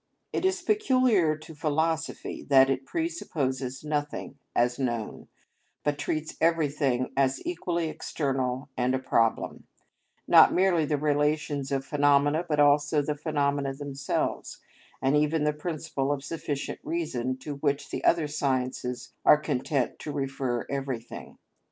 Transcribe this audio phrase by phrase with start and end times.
[0.33, 5.27] It is peculiar to philosophy that it presupposes nothing as known,
[5.83, 9.67] but treats everything as equally external and a problem;
[10.27, 14.57] not merely the relations of phenomena, but also the phenomena themselves,
[15.03, 20.11] and even the principle of sufficient reason to which the other sciences are content to
[20.11, 21.37] refer everything.